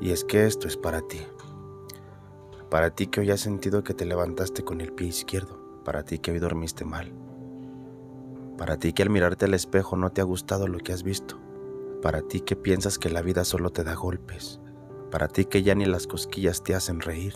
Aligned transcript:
Y 0.00 0.12
es 0.12 0.24
que 0.24 0.46
esto 0.46 0.68
es 0.68 0.76
para 0.76 1.00
ti. 1.02 1.20
Para 2.70 2.90
ti 2.90 3.08
que 3.08 3.20
hoy 3.20 3.30
has 3.30 3.40
sentido 3.40 3.82
que 3.82 3.94
te 3.94 4.04
levantaste 4.04 4.62
con 4.62 4.80
el 4.80 4.92
pie 4.92 5.08
izquierdo. 5.08 5.58
Para 5.84 6.04
ti 6.04 6.18
que 6.18 6.30
hoy 6.30 6.38
dormiste 6.38 6.84
mal. 6.84 7.12
Para 8.56 8.76
ti 8.76 8.92
que 8.92 9.02
al 9.02 9.10
mirarte 9.10 9.46
al 9.46 9.54
espejo 9.54 9.96
no 9.96 10.10
te 10.10 10.20
ha 10.20 10.24
gustado 10.24 10.68
lo 10.68 10.78
que 10.78 10.92
has 10.92 11.02
visto. 11.02 11.40
Para 12.00 12.22
ti 12.22 12.40
que 12.40 12.54
piensas 12.54 12.98
que 12.98 13.10
la 13.10 13.22
vida 13.22 13.44
solo 13.44 13.70
te 13.70 13.82
da 13.82 13.94
golpes. 13.94 14.60
Para 15.10 15.26
ti 15.26 15.46
que 15.46 15.62
ya 15.62 15.74
ni 15.74 15.84
las 15.84 16.06
cosquillas 16.06 16.62
te 16.62 16.76
hacen 16.76 17.00
reír. 17.00 17.34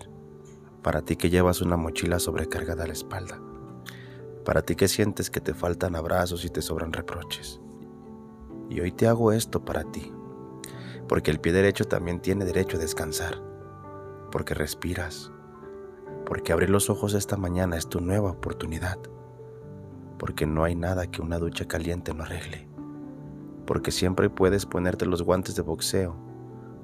Para 0.83 1.03
ti 1.03 1.17
que 1.17 1.31
llevas 1.31 1.63
una 1.63 1.77
mochila 1.77 2.21
sobrecargada 2.21 2.85
a 2.85 2.87
la 2.87 2.93
espalda. 2.93 3.41
Para 4.45 4.63
ti 4.63 4.77
que 4.77 4.87
sientes 4.87 5.31
que 5.31 5.41
te 5.41 5.55
faltan 5.55 5.97
abrazos 5.97 6.45
y 6.45 6.51
te 6.51 6.63
sobran 6.63 6.93
reproches. 6.93 7.61
Y 8.69 8.81
hoy 8.81 8.93
te 8.93 9.09
hago 9.09 9.33
esto 9.33 9.65
para 9.65 9.85
ti 9.85 10.13
porque 11.13 11.31
el 11.31 11.41
pie 11.41 11.53
derecho 11.53 11.85
también 11.85 12.21
tiene 12.21 12.47
derecho 12.47 12.79
a 12.79 12.81
descansar, 12.81 13.35
porque 14.31 14.55
respiras, 14.55 15.31
porque 16.25 16.55
abrir 16.55 16.71
los 16.71 16.89
ojos 16.89 17.13
esta 17.13 17.37
mañana 17.37 17.77
es 17.77 17.87
tu 17.87 18.01
nueva 18.01 18.31
oportunidad, 18.31 18.97
porque 20.19 20.47
no 20.47 20.65
hay 20.65 20.75
nada 20.75 21.11
que 21.11 21.21
una 21.21 21.39
ducha 21.39 21.69
caliente 21.69 22.15
no 22.15 22.23
arregle, 22.23 22.67
porque 23.67 23.91
siempre 23.91 24.31
puedes 24.31 24.65
ponerte 24.65 25.05
los 25.05 25.21
guantes 25.21 25.55
de 25.55 25.61
boxeo 25.61 26.17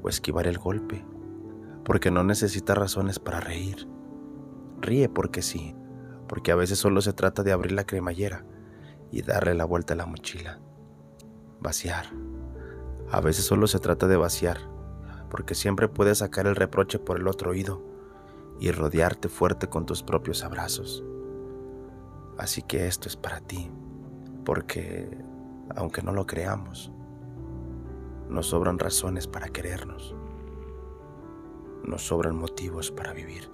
o 0.03 0.11
esquivar 0.11 0.47
el 0.47 0.59
golpe, 0.59 1.07
porque 1.83 2.11
no 2.11 2.23
necesitas 2.23 2.77
razones 2.77 3.19
para 3.19 3.41
reír. 3.41 3.89
Ríe 4.83 5.09
porque 5.09 5.41
sí, 5.41 5.75
porque 6.27 6.53
a 6.53 6.55
veces 6.55 6.79
solo 6.79 7.01
se 7.01 7.15
trata 7.15 7.43
de 7.43 7.53
abrir 7.53 7.73
la 7.73 7.87
cremallera 7.87 8.45
y 9.11 9.23
darle 9.23 9.55
la 9.55 9.65
vuelta 9.65 9.95
a 9.95 9.97
la 9.97 10.05
mochila, 10.05 10.61
vaciar 11.61 12.13
a 13.11 13.21
veces 13.21 13.47
solo 13.47 13.67
se 13.67 13.79
trata 13.79 14.07
de 14.07 14.17
vaciar, 14.17 14.59
porque 15.31 15.55
siempre 15.55 15.89
puedes 15.89 16.19
sacar 16.19 16.47
el 16.47 16.57
reproche 16.57 16.99
por 16.99 17.19
el 17.19 17.27
otro 17.27 17.51
oído 17.51 17.83
y 18.61 18.71
rodearte 18.71 19.29
fuerte 19.29 19.69
con 19.69 19.87
tus 19.87 20.03
propios 20.03 20.43
abrazos. 20.45 21.05
Así 22.37 22.63
que 22.63 22.87
esto 22.87 23.09
es 23.09 23.17
para 23.17 23.41
ti, 23.41 23.71
porque, 24.45 25.09
aunque 25.75 26.03
no 26.03 26.13
lo 26.13 26.27
creamos, 26.27 26.93
nos 28.29 28.49
sobran 28.49 28.79
razones 28.79 29.27
para 29.27 29.49
querernos, 29.49 30.15
nos 31.85 32.07
sobran 32.07 32.37
motivos 32.37 32.91
para 32.91 33.13
vivir. 33.13 33.51